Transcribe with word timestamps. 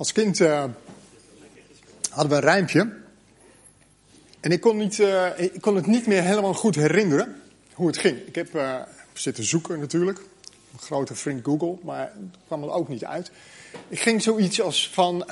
Als 0.00 0.12
kind 0.12 0.38
uh, 0.38 0.64
hadden 2.10 2.30
we 2.30 2.34
een 2.34 2.40
rijmpje. 2.40 2.92
En 4.40 4.50
ik 4.50 4.60
kon, 4.60 4.76
niet, 4.76 4.98
uh, 4.98 5.38
ik 5.38 5.60
kon 5.60 5.76
het 5.76 5.86
niet 5.86 6.06
meer 6.06 6.22
helemaal 6.22 6.54
goed 6.54 6.74
herinneren 6.74 7.42
hoe 7.72 7.86
het 7.86 7.98
ging. 7.98 8.26
Ik 8.26 8.34
heb 8.34 8.54
uh, 8.54 8.80
zitten 9.12 9.44
zoeken 9.44 9.80
natuurlijk. 9.80 10.18
Een 10.72 10.78
grote 10.78 11.14
vriend 11.14 11.44
Google, 11.44 11.78
maar 11.82 12.00
het 12.00 12.36
kwam 12.46 12.62
er 12.62 12.70
ook 12.70 12.88
niet 12.88 13.04
uit. 13.04 13.30
Ik 13.88 14.00
ging 14.00 14.22
zoiets 14.22 14.60
als 14.60 14.90
van. 14.90 15.24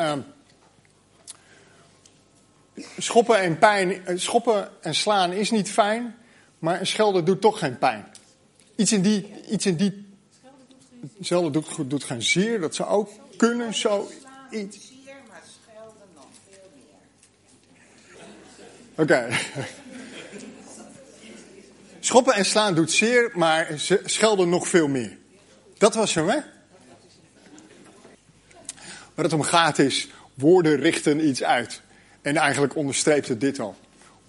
schoppen 2.99 3.39
en 3.39 3.59
pijn. 3.59 4.03
Schoppen 4.15 4.69
en 4.81 4.95
slaan 4.95 5.33
is 5.33 5.51
niet 5.51 5.71
fijn, 5.71 6.17
maar 6.59 6.81
een 6.81 6.87
schelden 6.87 7.25
doet 7.25 7.41
toch 7.41 7.59
geen 7.59 7.79
pijn. 7.79 8.07
Iets 8.77 8.93
in 8.93 9.03
die. 9.03 9.33
Iets 9.51 9.67
in 9.67 9.77
die 9.77 10.07
doet, 11.29 11.91
doet 11.91 12.05
geen 12.05 12.23
zeer, 12.23 12.61
dat 12.61 12.75
zou 12.75 12.89
ook 12.89 13.11
kunnen, 13.37 13.75
zo 13.75 14.09
iets. 14.51 14.93
Oké. 18.97 19.29
Schoppen 22.01 22.35
en 22.35 22.45
slaan 22.45 22.75
doet 22.75 22.93
zeer, 22.93 23.31
maar 23.35 23.73
schelden 24.05 24.49
nog 24.49 24.69
veel 24.69 24.89
meer. 24.89 25.17
Dat 25.79 25.95
was 25.95 26.15
hem, 26.15 26.29
hè? 26.29 26.39
Waar 29.15 29.25
het 29.25 29.33
om 29.33 29.43
gaat 29.43 29.79
is, 29.79 30.09
woorden 30.35 30.77
richten 30.77 31.29
iets 31.29 31.43
uit. 31.43 31.83
En 32.23 32.37
eigenlijk 32.37 32.77
onderstreept 32.77 33.29
het 33.29 33.41
dit 33.41 33.61
al. 33.61 33.77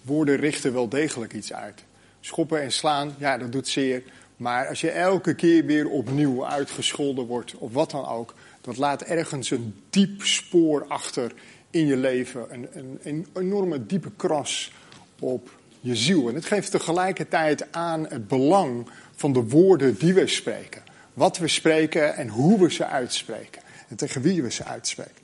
Woorden 0.02 0.36
richten 0.36 0.72
wel 0.72 0.88
degelijk 0.88 1.32
iets 1.32 1.52
uit. 1.52 1.84
Schoppen 2.20 2.62
en 2.62 2.72
slaan, 2.72 3.14
ja, 3.18 3.38
dat 3.38 3.52
doet 3.52 3.68
zeer. 3.68 4.02
Maar 4.36 4.68
als 4.68 4.80
je 4.80 4.90
elke 4.90 5.34
keer 5.34 5.64
weer 5.64 5.88
opnieuw 5.88 6.46
uitgescholden 6.46 7.26
wordt, 7.26 7.54
of 7.54 7.72
wat 7.72 7.90
dan 7.90 8.06
ook, 8.06 8.34
dat 8.60 8.76
laat 8.76 9.02
ergens 9.02 9.50
een 9.50 9.82
diep 9.90 10.22
spoor 10.22 10.86
achter 10.86 11.32
in 11.70 11.86
je 11.86 11.96
leven. 11.96 12.46
Een, 12.50 12.98
een, 13.02 13.26
enorme 13.34 13.86
diepe 13.86 14.10
kras 14.16 14.72
op 15.18 15.50
je 15.80 15.96
ziel. 15.96 16.28
En 16.28 16.34
het 16.34 16.44
geeft 16.44 16.70
tegelijkertijd 16.70 17.72
aan 17.72 18.06
het 18.08 18.28
belang 18.28 18.88
van 19.16 19.32
de 19.32 19.42
woorden 19.42 19.98
die 19.98 20.14
we 20.14 20.26
spreken. 20.26 20.82
Wat 21.14 21.38
we 21.38 21.48
spreken 21.48 22.16
en 22.16 22.28
hoe 22.28 22.60
we 22.60 22.72
ze 22.72 22.86
uitspreken. 22.86 23.62
En 23.88 23.96
tegen 23.96 24.22
wie 24.22 24.42
we 24.42 24.50
ze 24.50 24.64
uitspreken. 24.64 25.22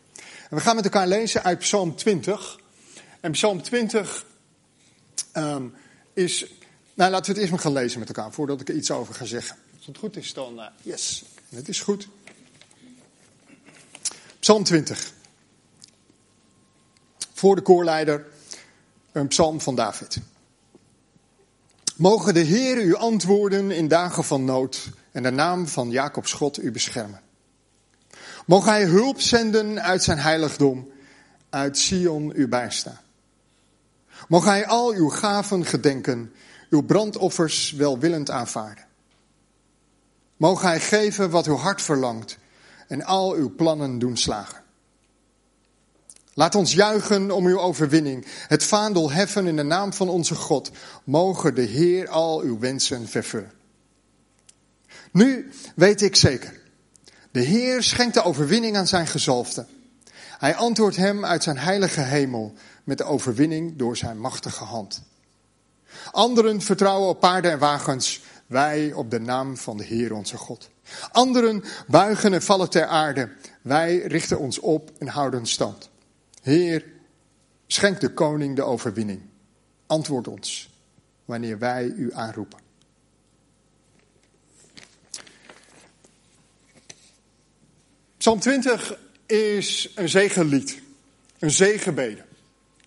En 0.50 0.56
we 0.56 0.60
gaan 0.60 0.74
met 0.74 0.84
elkaar 0.84 1.08
lezen 1.08 1.44
uit 1.44 1.58
Psalm 1.58 1.96
20. 1.96 2.60
En 3.20 3.32
Psalm 3.32 3.62
20 3.62 4.26
um, 5.32 5.42
ehm, 5.42 5.64
is 6.12 6.46
nou, 6.96 7.10
laten 7.10 7.26
we 7.26 7.30
het 7.32 7.38
eerst 7.38 7.50
maar 7.50 7.60
gaan 7.60 7.82
lezen 7.82 7.98
met 7.98 8.08
elkaar, 8.08 8.32
voordat 8.32 8.60
ik 8.60 8.68
er 8.68 8.74
iets 8.74 8.90
over 8.90 9.14
ga 9.14 9.24
zeggen. 9.24 9.56
Als 9.76 9.86
het 9.86 9.98
goed 9.98 10.16
is, 10.16 10.32
dan 10.32 10.54
uh, 10.54 10.66
yes, 10.82 11.24
het 11.48 11.68
is 11.68 11.80
goed. 11.80 12.08
Psalm 14.46 14.64
20. 14.64 15.12
Voor 17.32 17.56
de 17.56 17.62
koorleider, 17.62 18.26
een 19.12 19.28
psalm 19.28 19.60
van 19.60 19.74
David. 19.74 20.18
Mogen 21.96 22.34
de 22.34 22.40
Heer 22.40 22.76
u 22.76 22.94
antwoorden 22.94 23.70
in 23.70 23.88
dagen 23.88 24.24
van 24.24 24.44
nood 24.44 24.88
en 25.12 25.22
de 25.22 25.30
naam 25.30 25.68
van 25.68 25.90
Jacobs 25.90 26.32
God 26.32 26.62
u 26.62 26.70
beschermen. 26.70 27.20
Mogen 28.44 28.70
hij 28.70 28.84
hulp 28.84 29.20
zenden 29.20 29.82
uit 29.82 30.02
zijn 30.02 30.18
heiligdom, 30.18 30.90
uit 31.50 31.78
Sion 31.78 32.32
u 32.34 32.48
bijstaan. 32.48 33.00
Mogen 34.28 34.50
hij 34.50 34.66
al 34.66 34.92
uw 34.92 35.08
gaven 35.08 35.64
gedenken 35.64 36.32
uw 36.70 36.82
brandoffers 36.82 37.72
welwillend 37.72 38.30
aanvaarden. 38.30 38.84
Mogen 40.36 40.68
Hij 40.68 40.80
geven 40.80 41.30
wat 41.30 41.46
uw 41.46 41.56
hart 41.56 41.82
verlangt 41.82 42.38
en 42.88 43.04
al 43.04 43.34
uw 43.34 43.54
plannen 43.54 43.98
doen 43.98 44.16
slagen. 44.16 44.64
Laat 46.34 46.54
ons 46.54 46.72
juichen 46.72 47.30
om 47.30 47.46
uw 47.46 47.60
overwinning, 47.60 48.26
het 48.48 48.64
vaandel 48.64 49.10
heffen 49.10 49.46
in 49.46 49.56
de 49.56 49.62
naam 49.62 49.92
van 49.92 50.08
onze 50.08 50.34
God. 50.34 50.70
Mogen 51.04 51.54
de 51.54 51.62
Heer 51.62 52.08
al 52.08 52.40
uw 52.40 52.58
wensen 52.58 53.08
vervullen. 53.08 53.52
Nu 55.12 55.50
weet 55.74 56.02
ik 56.02 56.16
zeker, 56.16 56.60
de 57.30 57.40
Heer 57.40 57.82
schenkt 57.82 58.14
de 58.14 58.22
overwinning 58.22 58.76
aan 58.76 58.86
zijn 58.86 59.06
gezalfde. 59.06 59.66
Hij 60.38 60.54
antwoordt 60.54 60.96
hem 60.96 61.24
uit 61.24 61.42
zijn 61.42 61.58
heilige 61.58 62.00
hemel 62.00 62.52
met 62.84 62.98
de 62.98 63.04
overwinning 63.04 63.76
door 63.76 63.96
zijn 63.96 64.18
machtige 64.18 64.64
hand. 64.64 65.02
Anderen 66.10 66.60
vertrouwen 66.60 67.08
op 67.08 67.20
paarden 67.20 67.50
en 67.50 67.58
wagens, 67.58 68.22
wij 68.46 68.92
op 68.92 69.10
de 69.10 69.20
naam 69.20 69.56
van 69.56 69.76
de 69.76 69.84
Heer 69.84 70.14
onze 70.14 70.36
God. 70.36 70.70
Anderen 71.10 71.64
buigen 71.86 72.32
en 72.32 72.42
vallen 72.42 72.70
ter 72.70 72.86
aarde, 72.86 73.28
wij 73.62 73.98
richten 73.98 74.38
ons 74.38 74.58
op 74.58 74.90
en 74.98 75.06
houden 75.06 75.46
stand. 75.46 75.90
Heer, 76.42 76.84
schenk 77.66 78.00
de 78.00 78.12
koning 78.12 78.56
de 78.56 78.62
overwinning. 78.62 79.22
Antwoord 79.86 80.28
ons 80.28 80.70
wanneer 81.24 81.58
wij 81.58 81.84
u 81.84 82.14
aanroepen. 82.14 82.58
Psalm 88.16 88.40
20 88.40 88.98
is 89.26 89.92
een 89.94 90.08
zegenlied, 90.08 90.80
een 91.38 91.50
zegenbede. 91.50 92.24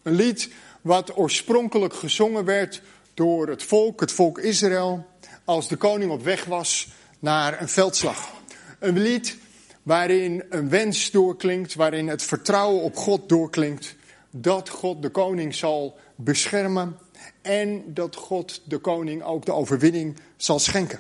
Een 0.04 0.14
lied 0.16 0.50
wat 0.82 1.18
oorspronkelijk 1.18 1.94
gezongen 1.94 2.46
werd 2.46 2.82
door 3.14 3.48
het 3.48 3.64
volk, 3.64 4.00
het 4.00 4.12
volk 4.12 4.40
Israël, 4.40 5.08
als 5.44 5.68
de 5.68 5.76
koning 5.76 6.12
op 6.12 6.24
weg 6.24 6.46
was 6.46 6.88
naar 7.20 7.62
een 7.62 7.70
veldslag. 7.70 8.32
Een 8.80 9.00
lied 9.00 9.38
waarin 9.84 10.44
een 10.50 10.70
wens 10.70 11.12
doorklinkt, 11.12 11.76
waarin 11.76 12.08
het 12.08 12.24
vertrouwen 12.24 12.84
op 12.84 12.96
God 12.96 13.30
doorklinkt, 13.30 13.96
dat 14.32 14.70
God 14.70 15.02
de 15.02 15.10
koning 15.10 15.56
zal 15.56 16.00
beschermen 16.16 16.98
en 17.42 17.94
dat 17.94 18.16
God 18.16 18.62
de 18.66 18.78
koning 18.78 19.24
ook 19.24 19.46
de 19.46 19.54
overwinning 19.54 20.18
zal 20.38 20.60
schenken. 20.60 21.00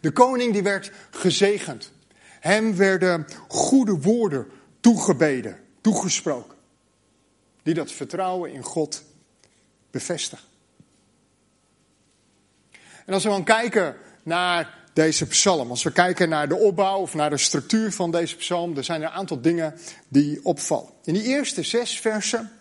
De 0.00 0.10
koning 0.10 0.52
die 0.52 0.62
werd 0.62 0.92
gezegend. 1.10 1.92
Hem 2.40 2.76
werden 2.76 3.26
goede 3.48 4.00
woorden 4.00 4.46
toegebeden, 4.80 5.58
toegesproken, 5.80 6.56
die 7.62 7.74
dat 7.74 7.92
vertrouwen 7.92 8.52
in 8.52 8.62
God 8.62 9.02
bevestigen. 9.90 10.48
En 13.06 13.14
als 13.14 13.22
we 13.22 13.28
dan 13.28 13.44
kijken 13.44 13.96
naar 14.22 14.79
deze 15.00 15.26
psalm, 15.26 15.70
als 15.70 15.82
we 15.82 15.92
kijken 15.92 16.28
naar 16.28 16.48
de 16.48 16.56
opbouw 16.56 17.00
of 17.00 17.14
naar 17.14 17.30
de 17.30 17.38
structuur 17.38 17.92
van 17.92 18.10
deze 18.10 18.36
psalm, 18.36 18.76
er 18.76 18.84
zijn 18.84 19.02
er 19.02 19.06
een 19.06 19.14
aantal 19.14 19.40
dingen 19.40 19.74
die 20.08 20.44
opvallen. 20.44 20.90
In 21.04 21.14
die 21.14 21.22
eerste 21.22 21.62
zes 21.62 22.00
versen 22.00 22.52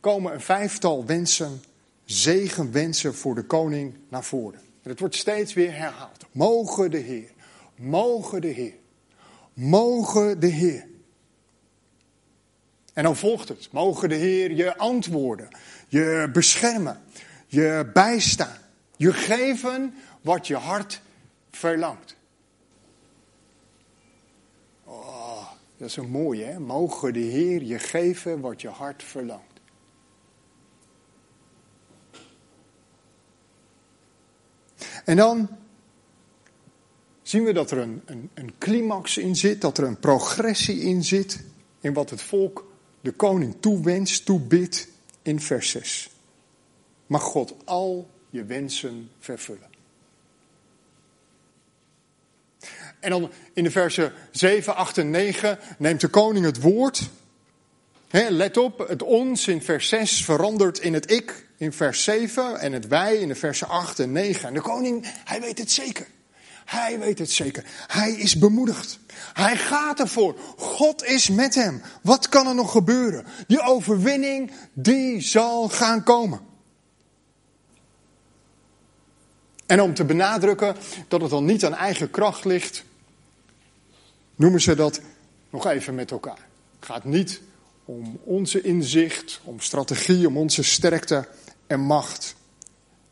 komen 0.00 0.32
een 0.32 0.40
vijftal 0.40 1.06
wensen, 1.06 1.62
zegenwensen 2.04 3.14
voor 3.14 3.34
de 3.34 3.42
koning 3.42 3.94
naar 4.08 4.24
voren. 4.24 4.60
En 4.82 4.90
het 4.90 5.00
wordt 5.00 5.14
steeds 5.14 5.52
weer 5.52 5.74
herhaald. 5.76 6.24
Mogen 6.32 6.90
de 6.90 6.98
Heer, 6.98 7.30
mogen 7.76 8.40
de 8.40 8.48
Heer, 8.48 8.74
mogen 9.52 10.40
de 10.40 10.46
Heer. 10.46 10.86
En 12.92 13.02
dan 13.02 13.16
volgt 13.16 13.48
het. 13.48 13.68
Mogen 13.70 14.08
de 14.08 14.14
Heer 14.14 14.52
je 14.52 14.76
antwoorden, 14.76 15.48
je 15.88 16.30
beschermen, 16.32 17.02
je 17.46 17.90
bijstaan. 17.92 18.58
Je 18.96 19.12
geven 19.12 19.94
wat 20.20 20.46
je 20.46 20.56
hart 20.56 21.02
verlangt. 21.56 22.16
Oh, 24.84 25.48
dat 25.76 25.88
is 25.88 25.94
zo 25.94 26.04
mooi 26.04 26.42
hè. 26.42 26.58
Mogen 26.58 27.12
de 27.12 27.18
Heer 27.18 27.62
je 27.62 27.78
geven 27.78 28.40
wat 28.40 28.60
je 28.60 28.68
hart 28.68 29.02
verlangt. 29.02 29.54
En 35.04 35.16
dan 35.16 35.48
zien 37.22 37.44
we 37.44 37.52
dat 37.52 37.70
er 37.70 37.78
een, 37.78 38.02
een, 38.04 38.30
een 38.34 38.58
climax 38.58 39.18
in 39.18 39.36
zit, 39.36 39.60
dat 39.60 39.78
er 39.78 39.84
een 39.84 39.98
progressie 39.98 40.80
in 40.80 41.04
zit 41.04 41.44
in 41.80 41.92
wat 41.92 42.10
het 42.10 42.22
volk 42.22 42.66
de 43.00 43.12
koning 43.12 43.56
toewenst, 43.60 44.24
toebidt 44.24 44.88
in 45.22 45.40
vers 45.40 45.70
6. 45.70 46.10
Mag 47.06 47.22
God 47.22 47.54
al 47.64 48.10
je 48.30 48.44
wensen 48.44 49.10
vervullen. 49.18 49.73
En 53.04 53.10
dan 53.10 53.30
in 53.52 53.64
de 53.64 53.70
versen 53.70 54.12
7, 54.30 54.76
8 54.76 54.98
en 54.98 55.10
9 55.10 55.58
neemt 55.78 56.00
de 56.00 56.08
koning 56.08 56.44
het 56.44 56.60
woord. 56.60 57.10
let 58.10 58.56
op, 58.56 58.88
het 58.88 59.02
ons 59.02 59.48
in 59.48 59.62
vers 59.62 59.88
6 59.88 60.24
verandert 60.24 60.78
in 60.78 60.94
het 60.94 61.10
ik 61.10 61.46
in 61.56 61.72
vers 61.72 62.04
7 62.04 62.60
en 62.60 62.72
het 62.72 62.88
wij 62.88 63.16
in 63.16 63.28
de 63.28 63.34
versen 63.34 63.68
8 63.68 63.98
en 63.98 64.12
9. 64.12 64.48
En 64.48 64.54
de 64.54 64.60
koning, 64.60 65.06
hij 65.24 65.40
weet 65.40 65.58
het 65.58 65.70
zeker. 65.70 66.06
Hij 66.64 66.98
weet 66.98 67.18
het 67.18 67.30
zeker. 67.30 67.64
Hij 67.86 68.12
is 68.12 68.38
bemoedigd. 68.38 68.98
Hij 69.32 69.56
gaat 69.56 70.00
ervoor. 70.00 70.36
God 70.56 71.04
is 71.04 71.28
met 71.28 71.54
hem. 71.54 71.82
Wat 72.02 72.28
kan 72.28 72.46
er 72.46 72.54
nog 72.54 72.70
gebeuren? 72.70 73.26
Die 73.46 73.60
overwinning, 73.60 74.50
die 74.72 75.20
zal 75.20 75.68
gaan 75.68 76.02
komen. 76.02 76.40
En 79.66 79.80
om 79.80 79.94
te 79.94 80.04
benadrukken 80.04 80.76
dat 81.08 81.20
het 81.20 81.30
dan 81.30 81.44
niet 81.44 81.64
aan 81.64 81.74
eigen 81.74 82.10
kracht 82.10 82.44
ligt, 82.44 82.84
noemen 84.36 84.60
ze 84.60 84.74
dat 84.74 85.00
nog 85.50 85.66
even 85.66 85.94
met 85.94 86.10
elkaar. 86.10 86.46
Het 86.76 86.86
gaat 86.86 87.04
niet 87.04 87.40
om 87.84 88.18
onze 88.24 88.62
inzicht, 88.62 89.40
om 89.44 89.60
strategie, 89.60 90.26
om 90.26 90.36
onze 90.36 90.62
sterkte 90.62 91.28
en 91.66 91.80
macht. 91.80 92.36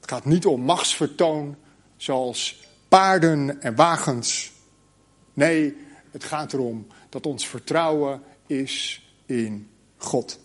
Het 0.01 0.11
gaat 0.11 0.25
niet 0.25 0.47
om 0.47 0.61
machtsvertoon 0.61 1.57
zoals 1.97 2.67
paarden 2.89 3.63
en 3.63 3.75
wagens. 3.75 4.53
Nee, 5.35 5.77
het 6.11 6.25
gaat 6.25 6.53
erom 6.53 6.87
dat 7.09 7.27
ons 7.27 7.49
vertrouwen 7.49 8.23
is 8.47 9.03
in 9.27 9.69
God. 9.97 10.39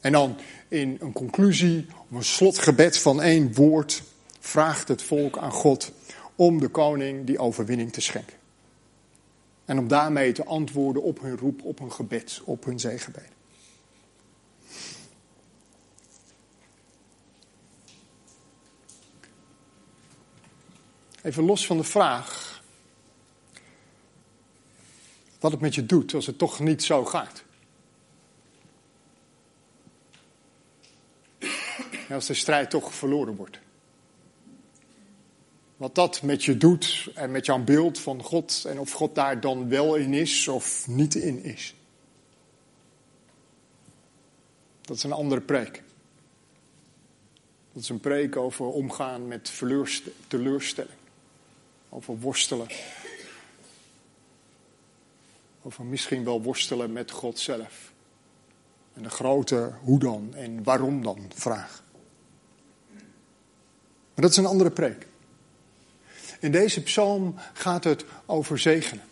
En 0.00 0.12
dan 0.12 0.36
in 0.68 0.96
een 1.00 1.12
conclusie, 1.12 1.86
of 2.10 2.16
een 2.16 2.24
slotgebed 2.24 2.98
van 2.98 3.22
één 3.22 3.54
woord, 3.54 4.02
vraagt 4.40 4.88
het 4.88 5.02
volk 5.02 5.38
aan 5.38 5.52
God 5.52 5.92
om 6.34 6.60
de 6.60 6.68
koning 6.68 7.26
die 7.26 7.38
overwinning 7.38 7.92
te 7.92 8.00
schenken. 8.00 8.37
En 9.68 9.78
om 9.78 9.88
daarmee 9.88 10.32
te 10.32 10.44
antwoorden 10.44 11.02
op 11.02 11.20
hun 11.20 11.36
roep, 11.36 11.64
op 11.64 11.78
hun 11.78 11.92
gebed, 11.92 12.40
op 12.44 12.64
hun 12.64 12.80
zegenbeden. 12.80 13.32
Even 21.22 21.44
los 21.44 21.66
van 21.66 21.76
de 21.76 21.84
vraag 21.84 22.62
wat 25.40 25.52
het 25.52 25.60
met 25.60 25.74
je 25.74 25.86
doet 25.86 26.14
als 26.14 26.26
het 26.26 26.38
toch 26.38 26.60
niet 26.60 26.82
zo 26.82 27.04
gaat. 27.04 27.44
Als 32.10 32.26
de 32.26 32.34
strijd 32.34 32.70
toch 32.70 32.94
verloren 32.94 33.36
wordt. 33.36 33.58
Wat 35.78 35.94
dat 35.94 36.22
met 36.22 36.44
je 36.44 36.56
doet 36.56 37.10
en 37.14 37.30
met 37.30 37.46
jouw 37.46 37.64
beeld 37.64 37.98
van 37.98 38.22
God 38.22 38.64
en 38.66 38.78
of 38.78 38.92
God 38.92 39.14
daar 39.14 39.40
dan 39.40 39.68
wel 39.68 39.94
in 39.94 40.14
is 40.14 40.48
of 40.48 40.86
niet 40.88 41.14
in 41.14 41.42
is. 41.42 41.74
Dat 44.80 44.96
is 44.96 45.02
een 45.02 45.12
andere 45.12 45.40
preek. 45.40 45.82
Dat 47.72 47.82
is 47.82 47.88
een 47.88 48.00
preek 48.00 48.36
over 48.36 48.66
omgaan 48.66 49.28
met 49.28 49.62
teleurstelling. 50.28 50.98
Over 51.88 52.18
worstelen. 52.18 52.66
Over 55.62 55.84
misschien 55.84 56.24
wel 56.24 56.42
worstelen 56.42 56.92
met 56.92 57.10
God 57.10 57.38
zelf. 57.38 57.92
En 58.94 59.02
de 59.02 59.10
grote 59.10 59.72
hoe 59.82 59.98
dan 59.98 60.34
en 60.34 60.62
waarom 60.62 61.02
dan 61.02 61.30
vraag. 61.34 61.82
Maar 64.14 64.26
dat 64.26 64.30
is 64.30 64.36
een 64.36 64.46
andere 64.46 64.70
preek. 64.70 65.07
In 66.40 66.50
deze 66.52 66.82
psalm 66.82 67.34
gaat 67.52 67.84
het 67.84 68.04
over 68.26 68.58
zegenen. 68.58 69.04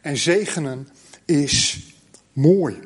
En 0.00 0.16
zegenen 0.16 0.88
is 1.24 1.78
mooi. 2.32 2.78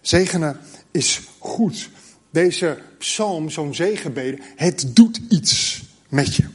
Zegenen 0.00 0.60
is 0.90 1.20
goed. 1.38 1.90
Deze 2.30 2.78
psalm, 2.98 3.50
zo'n 3.50 3.74
zegenbede, 3.74 4.38
het 4.56 4.96
doet 4.96 5.20
iets 5.28 5.82
met 6.08 6.34
je. 6.34 6.48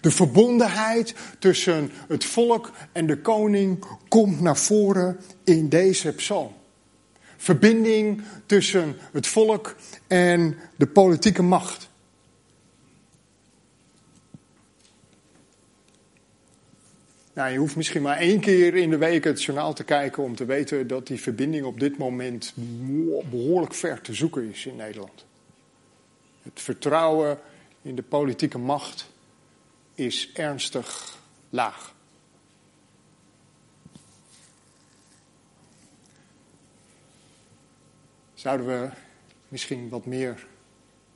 De 0.00 0.10
verbondenheid 0.10 1.14
tussen 1.38 1.90
het 2.08 2.24
volk 2.24 2.72
en 2.92 3.06
de 3.06 3.20
koning 3.20 3.84
komt 4.08 4.40
naar 4.40 4.56
voren 4.56 5.18
in 5.44 5.68
deze 5.68 6.12
psalm. 6.12 6.52
Verbinding 7.36 8.22
tussen 8.46 8.96
het 9.12 9.26
volk 9.26 9.76
en 10.06 10.56
de 10.76 10.86
politieke 10.86 11.42
macht. 11.42 11.87
Nou, 17.38 17.50
je 17.50 17.58
hoeft 17.58 17.76
misschien 17.76 18.02
maar 18.02 18.16
één 18.16 18.40
keer 18.40 18.74
in 18.74 18.90
de 18.90 18.96
week 18.96 19.24
het 19.24 19.42
journaal 19.42 19.74
te 19.74 19.84
kijken 19.84 20.22
om 20.22 20.36
te 20.36 20.44
weten 20.44 20.86
dat 20.86 21.06
die 21.06 21.20
verbinding 21.20 21.64
op 21.64 21.80
dit 21.80 21.98
moment 21.98 22.52
behoorlijk 23.30 23.74
ver 23.74 24.00
te 24.00 24.14
zoeken 24.14 24.50
is 24.50 24.66
in 24.66 24.76
Nederland. 24.76 25.24
Het 26.42 26.60
vertrouwen 26.60 27.38
in 27.82 27.94
de 27.94 28.02
politieke 28.02 28.58
macht 28.58 29.10
is 29.94 30.30
ernstig 30.32 31.18
laag. 31.50 31.94
Zouden 38.34 38.66
we 38.66 38.90
misschien 39.48 39.88
wat 39.88 40.06
meer 40.06 40.46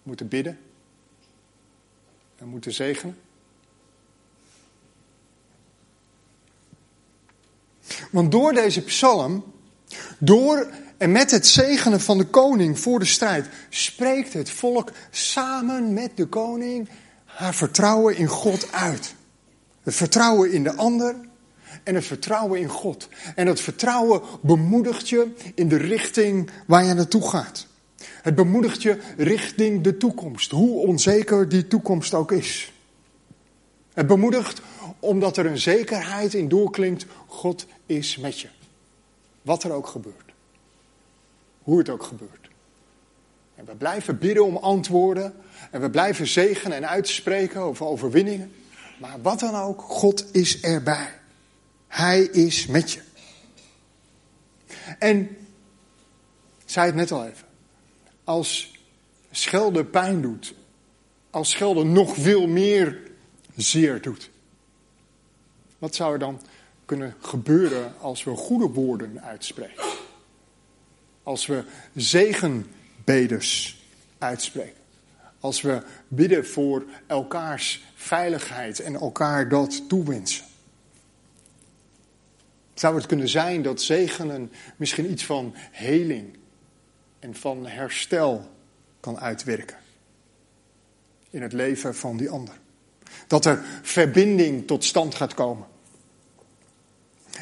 moeten 0.03 0.29
bidden 0.29 0.59
en 2.37 2.47
moeten 2.47 2.73
zegenen? 2.73 3.19
Want 8.13 8.31
door 8.31 8.53
deze 8.53 8.83
psalm, 8.83 9.45
door 10.19 10.67
en 10.97 11.13
met 11.13 11.31
het 11.31 11.47
zegenen 11.47 12.01
van 12.01 12.19
de 12.19 12.25
koning 12.25 12.79
voor 12.79 12.99
de 12.99 13.05
strijd, 13.05 13.49
spreekt 13.69 14.33
het 14.33 14.51
volk 14.51 14.93
samen 15.11 15.93
met 15.93 16.11
de 16.15 16.27
koning 16.27 16.89
haar 17.25 17.55
vertrouwen 17.55 18.17
in 18.17 18.27
God 18.27 18.73
uit. 18.73 19.15
Het 19.83 19.95
vertrouwen 19.95 20.53
in 20.53 20.63
de 20.63 20.75
ander 20.75 21.17
en 21.83 21.95
het 21.95 22.05
vertrouwen 22.05 22.61
in 22.61 22.69
God. 22.69 23.09
En 23.35 23.47
dat 23.47 23.61
vertrouwen 23.61 24.21
bemoedigt 24.43 25.09
je 25.09 25.27
in 25.55 25.69
de 25.69 25.77
richting 25.77 26.51
waar 26.67 26.85
je 26.85 26.95
naartoe 26.95 27.29
gaat. 27.29 27.67
Het 28.23 28.35
bemoedigt 28.35 28.83
je 28.83 28.99
richting 29.17 29.83
de 29.83 29.97
toekomst, 29.97 30.51
hoe 30.51 30.87
onzeker 30.87 31.49
die 31.49 31.67
toekomst 31.67 32.15
ook 32.15 32.33
is. 32.33 32.72
Het 33.93 34.07
bemoedigt 34.07 34.61
omdat 34.99 35.37
er 35.37 35.47
een 35.47 35.59
zekerheid 35.59 36.35
in 36.35 36.49
doorklinkt, 36.49 37.07
God 37.27 37.67
is 37.87 38.17
met 38.17 38.41
je. 38.41 38.49
Wat 39.43 39.63
er 39.63 39.73
ook 39.73 39.87
gebeurt. 39.87 40.33
Hoe 41.63 41.79
het 41.79 41.89
ook 41.89 42.03
gebeurt. 42.03 42.49
En 43.55 43.65
we 43.65 43.75
blijven 43.75 44.19
bidden 44.19 44.45
om 44.45 44.57
antwoorden. 44.57 45.35
En 45.71 45.81
we 45.81 45.91
blijven 45.91 46.27
zegenen 46.27 46.77
en 46.77 46.89
uitspreken 46.89 47.61
over 47.61 47.87
overwinningen. 47.87 48.53
Maar 48.99 49.23
wat 49.23 49.41
dan 49.41 49.55
ook, 49.55 49.81
God 49.81 50.35
is 50.35 50.61
erbij. 50.61 51.09
Hij 51.89 52.23
is 52.23 52.67
met 52.67 52.93
je. 52.93 53.01
En, 54.99 55.37
zei 56.65 56.87
het 56.87 56.95
net 56.95 57.11
al 57.11 57.27
even. 57.27 57.47
Als 58.25 58.81
schelden 59.31 59.91
pijn 59.91 60.23
doet. 60.23 60.55
Als 61.31 61.51
schelden 61.51 61.93
nog 61.93 62.15
veel 62.15 62.47
meer 62.47 63.12
zeer 63.57 64.01
doet. 64.01 64.31
Wat 65.79 65.95
zou 65.95 66.13
er 66.13 66.19
dan 66.19 66.41
kunnen 66.85 67.15
gebeuren 67.21 67.95
als 68.01 68.25
we 68.25 68.31
goede 68.31 68.69
woorden 68.69 69.23
uitspreken? 69.23 69.85
Als 71.23 71.47
we 71.47 71.65
zegenbeders 71.95 73.83
uitspreken? 74.19 74.81
Als 75.41 75.61
we 75.61 75.83
bidden 76.09 76.47
voor 76.47 76.85
elkaars 77.07 77.85
veiligheid 77.95 78.81
en 78.81 78.95
elkaar 78.95 79.49
dat 79.49 79.89
toewensen? 79.89 80.45
Zou 82.75 82.97
het 82.97 83.07
kunnen 83.07 83.29
zijn 83.29 83.63
dat 83.63 83.83
zegenen 83.83 84.53
misschien 84.77 85.11
iets 85.11 85.25
van 85.25 85.53
heling 85.71 86.37
en 87.19 87.35
van 87.35 87.67
herstel 87.67 88.51
kan 89.01 89.19
uitwerken 89.19 89.77
in 91.31 91.43
het 91.43 91.53
leven 91.53 91.95
van 91.95 92.17
die 92.17 92.31
ander? 92.31 92.61
Dat 93.27 93.45
er 93.45 93.65
verbinding 93.83 94.67
tot 94.67 94.85
stand 94.85 95.15
gaat 95.15 95.35
komen. 95.35 95.67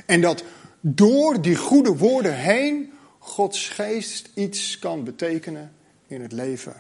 En 0.07 0.21
dat 0.21 0.45
door 0.81 1.41
die 1.41 1.57
goede 1.57 1.97
woorden 1.97 2.37
heen 2.37 2.93
Gods 3.19 3.69
geest 3.69 4.29
iets 4.35 4.79
kan 4.79 5.05
betekenen 5.05 5.73
in 6.07 6.21
het 6.21 6.33
leven 6.33 6.75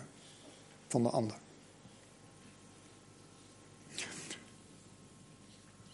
van 0.88 1.02
de 1.02 1.08
ander. 1.08 1.36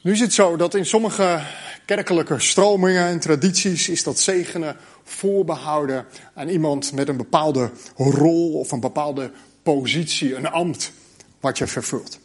Nu 0.00 0.12
is 0.12 0.20
het 0.20 0.32
zo 0.32 0.56
dat 0.56 0.74
in 0.74 0.86
sommige 0.86 1.42
kerkelijke 1.86 2.38
stromingen 2.40 3.06
en 3.06 3.20
tradities 3.20 3.88
is 3.88 4.02
dat 4.02 4.18
zegenen 4.18 4.76
voorbehouden 5.04 6.06
aan 6.34 6.48
iemand 6.48 6.92
met 6.92 7.08
een 7.08 7.16
bepaalde 7.16 7.70
rol 7.96 8.58
of 8.58 8.72
een 8.72 8.80
bepaalde 8.80 9.30
positie, 9.62 10.34
een 10.34 10.46
ambt 10.46 10.92
wat 11.40 11.58
je 11.58 11.66
vervult. 11.66 12.18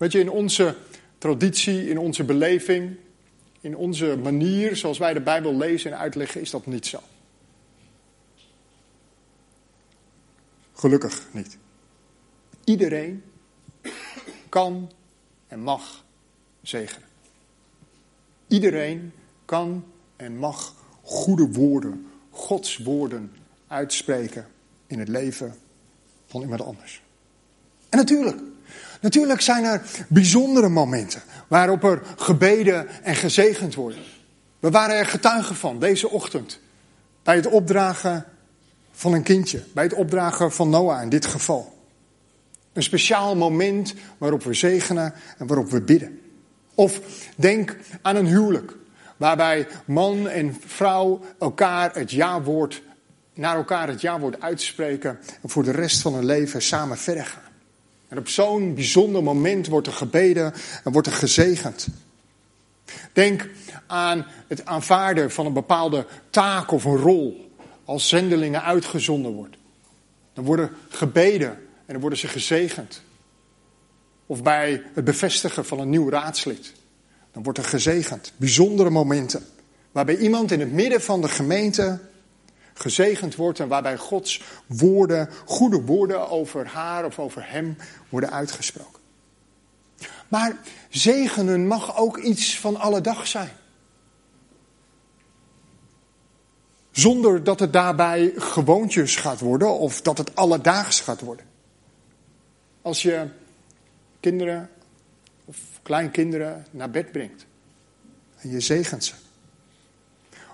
Weet 0.00 0.12
je, 0.12 0.18
in 0.18 0.30
onze 0.30 0.76
traditie, 1.18 1.88
in 1.88 1.98
onze 1.98 2.24
beleving, 2.24 2.96
in 3.60 3.76
onze 3.76 4.16
manier 4.22 4.76
zoals 4.76 4.98
wij 4.98 5.12
de 5.12 5.20
Bijbel 5.20 5.56
lezen 5.56 5.92
en 5.92 5.98
uitleggen, 5.98 6.40
is 6.40 6.50
dat 6.50 6.66
niet 6.66 6.86
zo. 6.86 7.00
Gelukkig 10.72 11.26
niet. 11.32 11.58
Iedereen 12.64 13.22
kan 14.48 14.90
en 15.48 15.60
mag 15.60 16.04
zegenen. 16.62 17.08
Iedereen 18.46 19.12
kan 19.44 19.84
en 20.16 20.36
mag 20.36 20.74
goede 21.02 21.52
woorden, 21.52 22.06
Gods 22.30 22.76
woorden 22.76 23.32
uitspreken 23.66 24.46
in 24.86 24.98
het 24.98 25.08
leven 25.08 25.54
van 26.26 26.40
iemand 26.40 26.60
anders. 26.60 27.02
En 27.88 27.98
natuurlijk, 27.98 28.49
natuurlijk 29.00 29.40
zijn 29.40 29.64
er 29.64 29.82
bijzondere 30.08 30.68
momenten 30.68 31.22
waarop 31.48 31.84
er 31.84 32.02
gebeden 32.16 32.88
en 33.02 33.16
gezegend 33.16 33.74
worden. 33.74 34.02
We 34.58 34.70
waren 34.70 34.96
er 34.96 35.06
getuigen 35.06 35.56
van 35.56 35.78
deze 35.78 36.10
ochtend 36.10 36.60
Bij 37.22 37.36
het 37.36 37.46
opdragen 37.46 38.24
van 38.92 39.12
een 39.12 39.22
kindje, 39.22 39.62
bij 39.74 39.84
het 39.84 39.94
opdragen 39.94 40.52
van 40.52 40.70
Noah 40.70 41.02
in 41.02 41.08
dit 41.08 41.26
geval. 41.26 41.78
Een 42.72 42.82
speciaal 42.82 43.36
moment 43.36 43.94
waarop 44.18 44.42
we 44.42 44.54
zegenen 44.54 45.14
en 45.38 45.46
waarop 45.46 45.70
we 45.70 45.80
bidden. 45.80 46.20
Of 46.74 47.00
denk 47.36 47.76
aan 48.02 48.16
een 48.16 48.26
huwelijk, 48.26 48.72
waarbij 49.16 49.66
man 49.84 50.28
en 50.28 50.56
vrouw 50.66 51.20
elkaar 51.38 51.94
het 51.94 52.10
ja-woord, 52.10 52.82
naar 53.34 53.56
elkaar 53.56 53.88
het 53.88 54.00
ja-woord 54.00 54.40
uitspreken 54.40 55.18
en 55.42 55.48
voor 55.48 55.62
de 55.62 55.70
rest 55.70 56.00
van 56.00 56.14
hun 56.14 56.24
leven 56.24 56.62
samen 56.62 56.98
verder 56.98 57.26
gaan. 57.26 57.49
En 58.10 58.18
op 58.18 58.28
zo'n 58.28 58.74
bijzonder 58.74 59.22
moment 59.22 59.66
wordt 59.66 59.86
er 59.86 59.92
gebeden 59.92 60.52
en 60.84 60.92
wordt 60.92 61.06
er 61.06 61.12
gezegend. 61.12 61.88
Denk 63.12 63.48
aan 63.86 64.26
het 64.48 64.64
aanvaarden 64.64 65.30
van 65.30 65.46
een 65.46 65.52
bepaalde 65.52 66.06
taak 66.30 66.70
of 66.70 66.84
een 66.84 66.96
rol 66.96 67.50
als 67.84 68.08
zendelingen 68.08 68.62
uitgezonden 68.62 69.32
wordt. 69.32 69.56
Dan 70.32 70.44
worden 70.44 70.70
gebeden 70.88 71.50
en 71.50 71.92
dan 71.92 72.00
worden 72.00 72.18
ze 72.18 72.28
gezegend. 72.28 73.02
Of 74.26 74.42
bij 74.42 74.82
het 74.94 75.04
bevestigen 75.04 75.64
van 75.64 75.78
een 75.80 75.90
nieuw 75.90 76.10
raadslid. 76.10 76.72
Dan 77.32 77.42
wordt 77.42 77.58
er 77.58 77.64
gezegend. 77.64 78.32
Bijzondere 78.36 78.90
momenten. 78.90 79.46
Waarbij 79.92 80.16
iemand 80.16 80.50
in 80.50 80.60
het 80.60 80.72
midden 80.72 81.02
van 81.02 81.20
de 81.20 81.28
gemeente 81.28 82.00
gezegend 82.80 83.36
wordt 83.36 83.60
en 83.60 83.68
waarbij 83.68 83.96
Gods 83.96 84.42
woorden, 84.66 85.28
goede 85.44 85.80
woorden 85.80 86.30
over 86.30 86.66
haar 86.66 87.04
of 87.04 87.18
over 87.18 87.50
hem 87.50 87.76
worden 88.08 88.30
uitgesproken. 88.30 89.00
Maar 90.28 90.56
zegenen 90.88 91.66
mag 91.66 91.96
ook 91.96 92.18
iets 92.18 92.58
van 92.58 92.76
alle 92.76 93.00
dag 93.00 93.26
zijn. 93.26 93.50
Zonder 96.90 97.44
dat 97.44 97.60
het 97.60 97.72
daarbij 97.72 98.32
gewoontjes 98.36 99.16
gaat 99.16 99.40
worden 99.40 99.78
of 99.78 100.02
dat 100.02 100.18
het 100.18 100.36
alledaags 100.36 101.00
gaat 101.00 101.20
worden. 101.20 101.46
Als 102.82 103.02
je 103.02 103.28
kinderen 104.20 104.70
of 105.44 105.58
kleinkinderen 105.82 106.66
naar 106.70 106.90
bed 106.90 107.12
brengt 107.12 107.46
en 108.36 108.50
je 108.50 108.60
zegent 108.60 109.04
ze. 109.04 109.14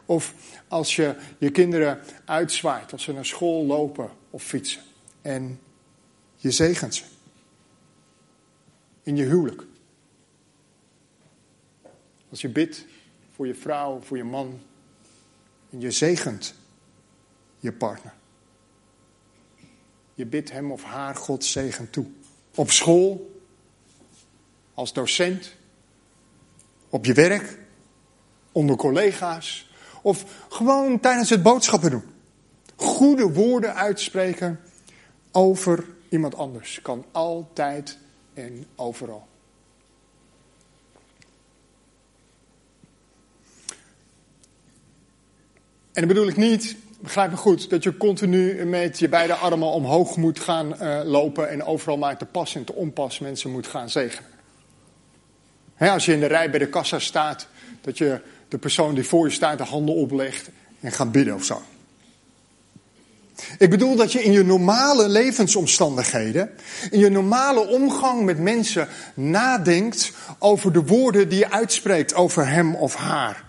Of 0.07 0.35
als 0.69 0.97
je 0.97 1.17
je 1.39 1.51
kinderen 1.51 2.01
uitzwaait 2.25 2.93
als 2.93 3.03
ze 3.03 3.13
naar 3.13 3.27
school 3.27 3.65
lopen 3.65 4.11
of 4.31 4.43
fietsen 4.43 4.83
en 5.23 5.61
je 6.37 6.51
zegent 6.51 6.95
ze. 6.95 7.05
In 9.03 9.17
je 9.17 9.25
huwelijk. 9.25 9.67
Als 12.31 12.41
je 12.41 12.49
bidt 12.49 12.85
voor 13.35 13.47
je 13.47 13.55
vrouw, 13.55 14.01
voor 14.01 14.17
je 14.17 14.25
man 14.25 14.61
en 15.71 15.81
je 15.81 15.91
zegent 15.91 16.55
je 17.59 17.73
partner. 17.73 18.15
Je 20.15 20.27
bidt 20.27 20.51
hem 20.51 20.73
of 20.73 20.83
haar 20.83 21.15
God 21.15 21.45
zegen 21.45 21.91
toe. 21.91 22.07
Op 22.55 22.71
school, 22.71 23.41
als 24.75 24.93
docent, 24.93 25.55
op 26.89 27.05
je 27.05 27.13
werk, 27.13 27.59
onder 28.53 28.77
collega's 28.77 29.71
of 30.07 30.25
gewoon 30.49 31.01
tijdens 31.01 31.31
het 31.31 31.43
boodschappen 31.43 31.91
doen. 31.91 32.03
Goede 32.77 33.33
woorden 33.33 33.75
uitspreken 33.75 34.61
over 35.33 35.85
iemand 36.09 36.35
anders 36.35 36.79
kan 36.83 37.05
altijd 37.13 37.99
en 38.35 38.67
overal. 38.77 39.27
En 45.93 46.03
dan 46.03 46.07
bedoel 46.07 46.29
ik 46.29 46.37
niet, 46.37 46.77
begrijp 47.01 47.31
me 47.31 47.37
goed, 47.37 47.71
dat 47.71 47.83
je 47.83 47.97
continu 47.97 48.65
met 48.65 48.99
je 48.99 49.09
beide 49.09 49.35
armen 49.35 49.69
omhoog 49.69 50.17
moet 50.17 50.41
gaan 50.41 50.75
uh, 50.83 51.01
lopen 51.05 51.49
en 51.49 51.65
overal 51.65 51.97
maar 51.97 52.17
te 52.17 52.25
pas 52.27 52.55
en 52.55 52.65
te 52.65 52.75
onpas 52.75 53.19
mensen 53.19 53.51
moet 53.51 53.67
gaan 53.67 53.91
zegenen. 53.91 54.31
als 55.79 56.05
je 56.05 56.13
in 56.13 56.21
de 56.21 56.27
rij 56.27 56.51
bij 56.51 56.59
de 56.59 56.69
kassa 56.69 56.99
staat, 56.99 57.49
dat 57.81 57.99
je 57.99 58.21
de 58.49 58.59
persoon 58.59 58.95
die 58.95 59.05
voor 59.05 59.27
je 59.27 59.33
staat 59.33 59.59
de 59.59 59.65
handen 59.65 59.95
oplegt 59.95 60.49
en 60.81 60.93
gaat 60.93 61.13
bidden 61.13 61.35
of 61.35 61.45
zo. 61.45 61.63
Ik 63.59 63.71
bedoel 63.71 63.97
dat 63.97 64.13
je 64.13 64.23
in 64.23 64.33
je 64.33 64.45
normale 64.45 65.09
levensomstandigheden, 65.09 66.51
in 66.91 66.99
je 66.99 67.09
normale 67.09 67.67
omgang 67.67 68.25
met 68.25 68.39
mensen 68.39 68.89
nadenkt 69.15 70.13
over 70.39 70.73
de 70.73 70.83
woorden 70.83 71.29
die 71.29 71.39
je 71.39 71.51
uitspreekt 71.51 72.15
over 72.15 72.49
hem 72.49 72.75
of 72.75 72.95
haar. 72.95 73.45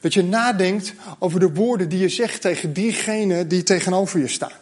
Dat 0.00 0.14
je 0.14 0.22
nadenkt 0.22 0.92
over 1.18 1.40
de 1.40 1.52
woorden 1.52 1.88
die 1.88 1.98
je 1.98 2.08
zegt 2.08 2.40
tegen 2.40 2.72
diegene 2.72 3.46
die 3.46 3.62
tegenover 3.62 4.20
je 4.20 4.28
staat. 4.28 4.60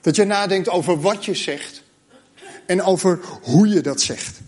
Dat 0.00 0.16
je 0.16 0.24
nadenkt 0.24 0.68
over 0.68 1.00
wat 1.00 1.24
je 1.24 1.34
zegt 1.34 1.82
en 2.66 2.82
over 2.82 3.20
hoe 3.42 3.68
je 3.68 3.80
dat 3.80 4.00
zegt. 4.00 4.40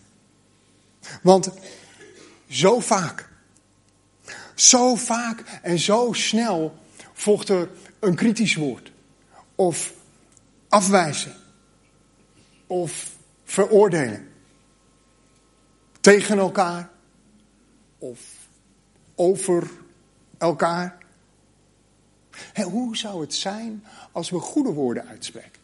Want 1.23 1.50
zo 2.52 2.80
vaak, 2.80 3.28
zo 4.54 4.94
vaak 4.94 5.40
en 5.62 5.78
zo 5.78 6.12
snel 6.12 6.78
volgt 7.12 7.49
er 7.49 7.71
een 8.00 8.14
kritisch 8.14 8.54
woord. 8.54 8.92
Of 9.54 9.92
afwijzen. 10.68 11.35
Of 12.66 13.16
veroordelen. 13.44 14.28
Tegen 16.00 16.38
elkaar. 16.38 16.90
Of 17.99 18.21
over 19.14 19.71
elkaar. 20.38 20.99
hoe 22.54 22.97
zou 22.97 23.21
het 23.21 23.35
zijn 23.35 23.85
als 24.12 24.30
we 24.30 24.38
goede 24.38 24.73
woorden 24.73 25.06
uitspreken? 25.06 25.61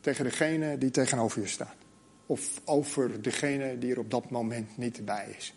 Tegen 0.00 0.24
degene 0.24 0.78
die 0.78 0.90
tegenover 0.90 1.40
je 1.40 1.48
staat. 1.48 1.74
Of 2.30 2.60
over 2.64 3.22
degene 3.22 3.78
die 3.78 3.92
er 3.92 3.98
op 3.98 4.10
dat 4.10 4.30
moment 4.30 4.76
niet 4.76 5.04
bij 5.04 5.34
is. 5.38 5.54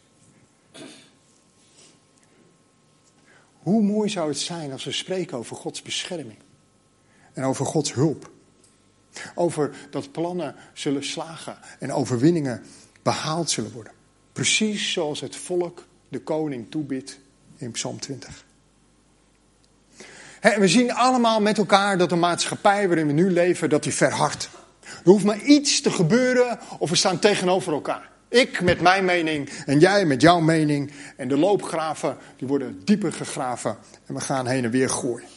Hoe 3.59 3.81
mooi 3.81 4.09
zou 4.09 4.29
het 4.29 4.37
zijn 4.37 4.71
als 4.71 4.83
we 4.83 4.91
spreken 4.91 5.37
over 5.37 5.55
Gods 5.55 5.81
bescherming. 5.81 6.37
En 7.33 7.43
over 7.43 7.65
Gods 7.65 7.93
hulp. 7.93 8.31
Over 9.35 9.75
dat 9.89 10.11
plannen 10.11 10.55
zullen 10.73 11.03
slagen 11.03 11.57
en 11.79 11.91
overwinningen 11.91 12.63
behaald 13.01 13.49
zullen 13.49 13.71
worden. 13.71 13.93
Precies 14.31 14.91
zoals 14.91 15.19
het 15.19 15.35
volk 15.35 15.85
de 16.09 16.19
koning 16.19 16.71
toebidt 16.71 17.19
in 17.57 17.71
Psalm 17.71 17.99
20. 17.99 18.45
we 20.41 20.67
zien 20.67 20.93
allemaal 20.93 21.41
met 21.41 21.57
elkaar 21.57 21.97
dat 21.97 22.09
de 22.09 22.15
maatschappij 22.15 22.87
waarin 22.87 23.07
we 23.07 23.13
nu 23.13 23.31
leven, 23.31 23.69
dat 23.69 23.83
die 23.83 23.93
verhardt. 23.93 24.49
Er 24.85 25.09
hoeft 25.09 25.25
maar 25.25 25.41
iets 25.41 25.81
te 25.81 25.91
gebeuren 25.91 26.59
of 26.79 26.89
we 26.89 26.95
staan 26.95 27.19
tegenover 27.19 27.73
elkaar. 27.73 28.11
Ik 28.27 28.61
met 28.61 28.81
mijn 28.81 29.05
mening 29.05 29.49
en 29.65 29.79
jij 29.79 30.05
met 30.05 30.21
jouw 30.21 30.39
mening. 30.39 30.91
En 31.17 31.27
de 31.27 31.37
loopgraven 31.37 32.17
die 32.37 32.47
worden 32.47 32.81
dieper 32.85 33.13
gegraven 33.13 33.77
en 34.05 34.13
we 34.13 34.21
gaan 34.21 34.47
heen 34.47 34.63
en 34.63 34.71
weer 34.71 34.89
gooien. 34.89 35.27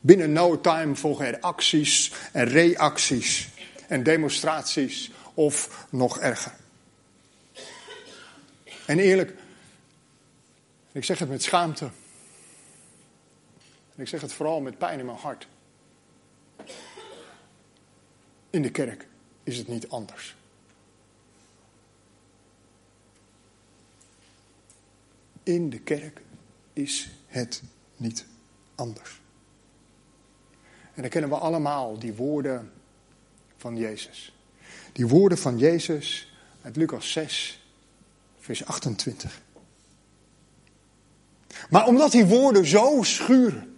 Binnen 0.00 0.32
no 0.32 0.60
time 0.60 0.96
volgen 0.96 1.26
er 1.26 1.40
acties 1.40 2.12
en 2.32 2.44
reacties 2.44 3.48
en 3.88 4.02
demonstraties 4.02 5.10
of 5.34 5.86
nog 5.90 6.18
erger. 6.18 6.52
En 8.86 8.98
eerlijk, 8.98 9.34
ik 10.92 11.04
zeg 11.04 11.18
het 11.18 11.28
met 11.28 11.42
schaamte. 11.42 11.90
Ik 13.94 14.08
zeg 14.08 14.20
het 14.20 14.32
vooral 14.32 14.60
met 14.60 14.78
pijn 14.78 14.98
in 14.98 15.04
mijn 15.04 15.18
hart. 15.18 15.46
In 18.56 18.62
de 18.62 18.70
kerk 18.70 19.06
is 19.42 19.58
het 19.58 19.68
niet 19.68 19.88
anders. 19.88 20.36
In 25.42 25.70
de 25.70 25.78
kerk 25.78 26.20
is 26.72 27.08
het 27.26 27.62
niet 27.96 28.24
anders. 28.74 29.20
En 30.94 31.02
dan 31.02 31.10
kennen 31.10 31.30
we 31.30 31.36
allemaal 31.36 31.98
die 31.98 32.14
woorden 32.14 32.72
van 33.56 33.76
Jezus. 33.76 34.34
Die 34.92 35.06
woorden 35.06 35.38
van 35.38 35.58
Jezus 35.58 36.32
uit 36.62 36.76
Lucas 36.76 37.12
6, 37.12 37.66
vers 38.38 38.64
28. 38.64 39.40
Maar 41.70 41.86
omdat 41.86 42.12
die 42.12 42.26
woorden 42.26 42.66
zo 42.66 43.02
schuren. 43.02 43.75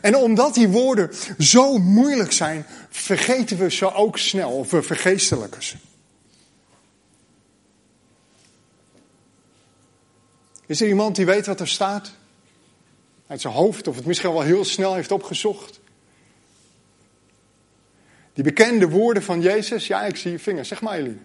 En 0.00 0.16
omdat 0.16 0.54
die 0.54 0.68
woorden 0.68 1.10
zo 1.38 1.78
moeilijk 1.78 2.32
zijn, 2.32 2.66
vergeten 2.90 3.58
we 3.58 3.70
ze 3.70 3.92
ook 3.92 4.18
snel. 4.18 4.50
Of 4.50 4.70
we 4.70 4.82
vergeestelijken 4.82 5.62
ze. 5.62 5.76
Is 10.66 10.80
er 10.80 10.88
iemand 10.88 11.16
die 11.16 11.26
weet 11.26 11.46
wat 11.46 11.60
er 11.60 11.68
staat? 11.68 12.12
Uit 13.26 13.40
zijn 13.40 13.54
hoofd, 13.54 13.88
of 13.88 13.96
het 13.96 14.06
misschien 14.06 14.32
wel 14.32 14.42
heel 14.42 14.64
snel 14.64 14.94
heeft 14.94 15.10
opgezocht? 15.10 15.80
Die 18.32 18.44
bekende 18.44 18.88
woorden 18.88 19.22
van 19.22 19.40
Jezus? 19.40 19.86
Ja, 19.86 20.04
ik 20.04 20.16
zie 20.16 20.30
je 20.30 20.38
vinger. 20.38 20.64
Zeg 20.64 20.80
maar, 20.80 20.98
Eline. 20.98 21.18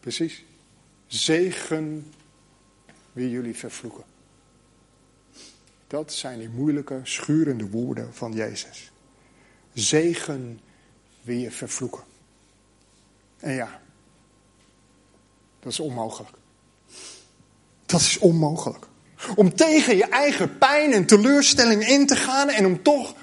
Precies. 0.00 0.44
Zegen 1.06 2.12
wie 3.12 3.30
jullie 3.30 3.56
vervloeken. 3.56 4.11
Dat 5.92 6.12
zijn 6.12 6.38
die 6.38 6.48
moeilijke, 6.48 7.00
schurende 7.02 7.68
woorden 7.68 8.14
van 8.14 8.32
Jezus. 8.32 8.90
Zegen 9.72 10.60
wie 11.22 11.40
je 11.40 11.50
vervloeken. 11.50 12.02
En 13.38 13.52
ja, 13.52 13.80
dat 15.60 15.72
is 15.72 15.80
onmogelijk. 15.80 16.36
Dat 17.86 18.00
is 18.00 18.18
onmogelijk. 18.18 18.86
Om 19.34 19.54
tegen 19.54 19.96
je 19.96 20.04
eigen 20.04 20.58
pijn 20.58 20.92
en 20.92 21.06
teleurstelling 21.06 21.86
in 21.88 22.06
te 22.06 22.16
gaan 22.16 22.48
en 22.48 22.66
om 22.66 22.82
toch 22.82 23.14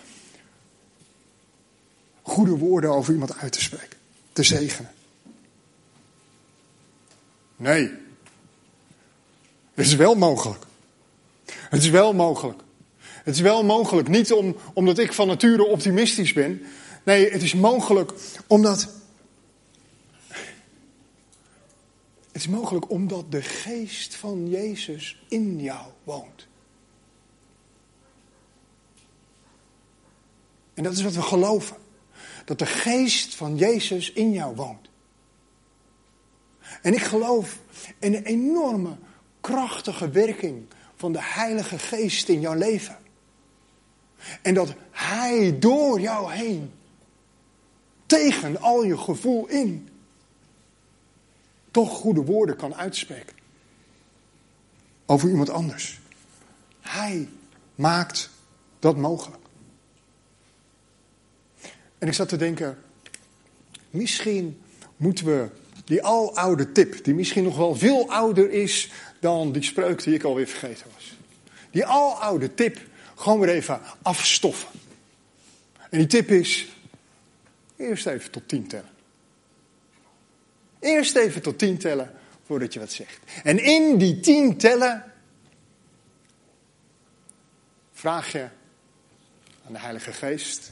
goede 2.22 2.58
woorden 2.58 2.90
over 2.90 3.14
iemand 3.14 3.38
uit 3.38 3.52
te 3.52 3.62
spreken, 3.62 3.98
te 4.34 4.44
zegenen. 4.44 4.92
Nee, 7.56 7.92
het 9.74 9.86
is 9.86 9.96
wel 9.96 10.16
mogelijk. 10.16 10.68
Het 11.70 11.82
is 11.82 11.90
wel 11.90 12.14
mogelijk. 12.14 12.62
Het 13.24 13.36
is 13.36 13.42
wel 13.42 13.64
mogelijk, 13.64 14.08
niet 14.08 14.34
om, 14.34 14.56
omdat 14.74 14.98
ik 14.98 15.14
van 15.14 15.28
nature 15.28 15.66
optimistisch 15.66 16.34
ben. 16.34 16.62
Nee, 17.04 17.32
het 17.32 17.42
is 17.42 17.54
mogelijk 17.54 18.12
omdat. 18.48 18.90
Het 22.32 22.42
is 22.42 22.48
mogelijk 22.48 22.90
omdat 22.90 23.32
de 23.32 23.42
geest 23.42 24.16
van 24.16 24.50
Jezus 24.50 25.22
in 25.28 25.62
jou 25.62 25.86
woont. 26.04 26.48
En 30.74 30.84
dat 30.84 30.94
is 30.94 31.02
wat 31.02 31.14
we 31.14 31.22
geloven. 31.22 31.78
Dat 32.46 32.60
de 32.60 32.66
geest 32.66 33.36
van 33.36 33.58
Jezus 33.58 34.12
in 34.12 34.32
jou 34.32 34.56
woont. 34.56 34.90
En 36.82 36.94
ik 36.94 37.02
geloof 37.02 37.60
in 38.00 38.14
een 38.14 38.24
enorme, 38.24 38.98
krachtige 39.42 40.10
werking 40.10 40.66
van 41.00 41.12
de 41.12 41.22
Heilige 41.22 41.80
Geest 41.80 42.30
in 42.30 42.40
jouw 42.40 42.54
leven. 42.54 42.98
En 44.42 44.54
dat 44.54 44.74
Hij 44.92 45.60
door 45.60 46.00
jou 46.00 46.32
heen, 46.34 46.72
tegen 48.06 48.62
al 48.62 48.84
je 48.84 48.98
gevoel 48.98 49.48
in, 49.48 49.90
toch 51.72 51.90
goede 51.90 52.22
woorden 52.22 52.56
kan 52.56 52.76
uitspreken. 52.76 53.36
Over 55.06 55.30
iemand 55.30 55.50
anders. 55.50 56.00
Hij 56.80 57.30
maakt 57.76 58.30
dat 58.80 58.98
mogelijk. 58.98 59.44
En 61.98 62.08
ik 62.08 62.14
zat 62.14 62.30
te 62.30 62.38
denken, 62.38 62.78
misschien 63.90 64.62
moeten 64.98 65.26
we 65.26 65.50
die 65.90 66.04
aloude 66.04 66.72
tip, 66.72 67.04
die 67.04 67.14
misschien 67.14 67.44
nog 67.44 67.58
wel 67.58 67.76
veel 67.76 68.12
ouder 68.12 68.52
is 68.52 68.92
dan 69.20 69.52
die 69.52 69.64
spreuk 69.64 70.04
die 70.04 70.14
ik 70.14 70.24
alweer 70.24 70.48
vergeten 70.48 70.86
was. 70.94 71.18
Die 71.72 71.86
aloude 71.86 72.54
tip 72.54 72.80
gewoon 73.16 73.40
weer 73.40 73.50
even 73.50 73.82
afstoffen. 74.02 74.70
En 75.90 75.98
die 75.98 76.08
tip 76.08 76.30
is, 76.30 76.68
eerst 77.76 78.06
even 78.06 78.32
tot 78.32 78.48
tien 78.48 78.68
tellen. 78.68 78.90
Eerst 80.80 81.16
even 81.16 81.42
tot 81.42 81.58
tien 81.58 81.78
tellen 81.78 82.12
voordat 82.46 82.74
je 82.74 82.80
wat 82.80 82.92
zegt. 82.92 83.20
En 83.44 83.64
in 83.64 83.98
die 83.98 84.20
tien 84.20 84.58
tellen 84.58 85.04
vraag 87.92 88.32
je 88.32 88.48
aan 89.66 89.74
de 89.74 89.80
Heilige 89.80 90.14
Geest 90.14 90.72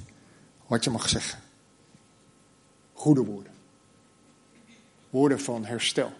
wat 0.68 0.84
je 0.84 0.90
mag 0.90 1.10
zeggen. 1.10 1.40
Goede 2.94 3.24
woorden. 3.24 3.57
Woorden 5.10 5.40
van 5.40 5.66
herstel. 5.66 6.14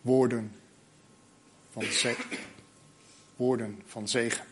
Woorden 0.00 0.54
van, 1.70 1.82
zegen. 1.84 2.38
woorden 3.36 3.82
van 3.86 4.08
zegen. 4.08 4.44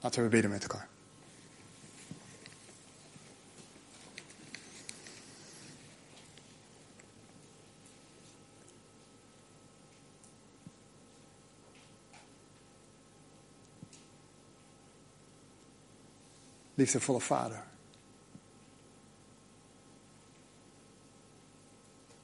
Laten 0.00 0.22
we 0.22 0.28
bidden 0.28 0.50
met 0.50 0.62
elkaar. 0.62 0.88
Liefdevolle 16.74 17.20
Vader. 17.20 17.62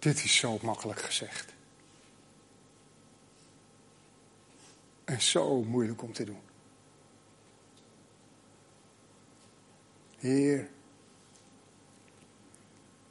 Dit 0.04 0.24
is 0.24 0.36
zo 0.36 0.58
makkelijk 0.62 1.00
gezegd. 1.00 1.52
En 5.04 5.20
zo 5.20 5.62
moeilijk 5.62 6.02
om 6.02 6.12
te 6.12 6.24
doen. 6.24 6.40
Heer, 10.18 10.68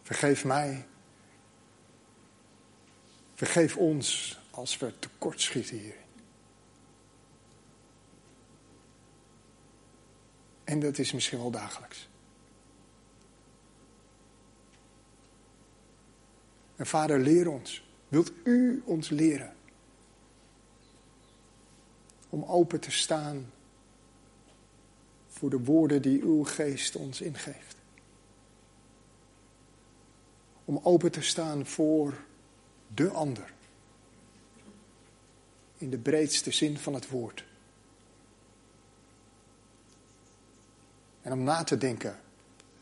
vergeef 0.01 0.45
mij. 0.45 0.86
Vergeef 3.34 3.77
ons 3.77 4.39
als 4.51 4.77
we 4.77 4.99
tekortschieten 4.99 5.77
hier. 5.77 5.97
En 10.63 10.79
dat 10.79 10.97
is 10.97 11.12
misschien 11.12 11.39
wel 11.39 11.51
dagelijks. 11.51 12.08
En 16.84 16.89
vader, 16.89 17.19
leer 17.19 17.50
ons. 17.50 17.84
Wilt 18.08 18.32
u 18.43 18.82
ons 18.86 19.10
leren? 19.10 19.56
Om 22.30 22.43
open 22.43 22.80
te 22.80 22.91
staan 22.91 23.52
voor 25.28 25.50
de 25.50 25.63
woorden 25.63 26.02
die 26.02 26.22
uw 26.22 26.43
geest 26.43 26.96
ons 26.96 27.22
ingeeft. 27.22 27.76
Om 30.65 30.80
open 30.84 31.12
te 31.12 31.22
staan 31.22 31.65
voor 31.65 32.24
de 32.88 33.10
ander. 33.10 33.54
In 35.78 35.89
de 35.89 35.98
breedste 35.98 36.52
zin 36.52 36.78
van 36.78 36.93
het 36.93 37.10
woord. 37.10 37.46
En 41.22 41.32
om 41.32 41.43
na 41.43 41.63
te 41.63 41.78
denken 41.78 42.19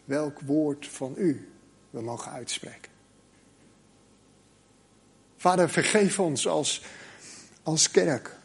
welk 0.06 0.40
woord 0.40 0.88
van 0.88 1.14
u 1.18 1.52
we 1.90 2.02
mogen 2.02 2.32
uitspreken. 2.32 2.91
Vader, 5.42 5.70
vergeef 5.70 6.20
ons 6.20 6.48
als, 6.48 6.84
als 7.64 7.92
kerk, 7.92 8.38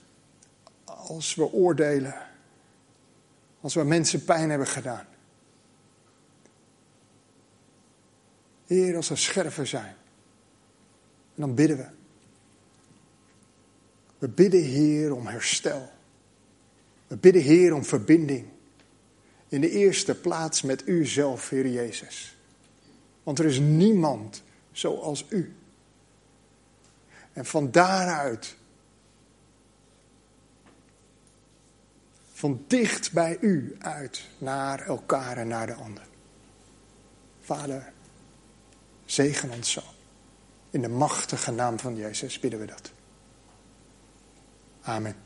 als 0.85 1.35
we 1.35 1.53
oordelen, 1.53 2.15
als 3.61 3.75
we 3.75 3.85
mensen 3.85 4.25
pijn 4.25 4.51
hebben 4.51 4.67
gedaan. 4.67 5.07
Heer, 8.67 8.97
als 8.97 9.11
er 9.11 9.19
scherven 9.19 9.67
zijn. 9.67 9.95
En 11.35 11.41
dan 11.41 11.55
bidden 11.55 11.77
we. 11.77 11.87
We 14.19 14.29
bidden, 14.29 14.63
Heer, 14.63 15.15
om 15.15 15.27
herstel. 15.27 15.91
We 17.07 17.17
bidden, 17.17 17.43
Heer, 17.43 17.75
om 17.75 17.85
verbinding. 17.85 18.47
In 19.49 19.61
de 19.61 19.71
eerste 19.71 20.15
plaats 20.15 20.63
met 20.63 20.87
U 20.87 21.07
zelf, 21.07 21.49
Heer 21.49 21.69
Jezus. 21.69 22.37
Want 23.23 23.39
er 23.39 23.45
is 23.45 23.59
niemand 23.59 24.43
zoals 24.73 25.25
U. 25.29 25.56
En 27.37 27.47
van 27.47 27.71
daaruit, 27.71 28.57
van 32.33 32.65
dicht 32.67 33.13
bij 33.13 33.39
U 33.41 33.77
uit, 33.79 34.23
naar 34.39 34.81
elkaar 34.81 35.37
en 35.37 35.49
naar 35.49 35.67
de 35.67 35.75
ander. 35.75 36.07
Vader, 37.41 37.93
zegen 39.05 39.51
ons 39.51 39.71
zo. 39.71 39.83
In 40.71 40.83
de 40.83 40.89
machtige 40.89 41.51
naam 41.51 41.79
van 41.79 41.97
Jezus 41.97 42.41
bidden 42.41 42.61
we 42.61 42.67
dat. 42.67 42.93
Amen. 44.83 45.26